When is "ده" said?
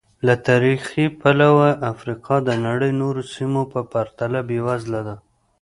5.07-5.15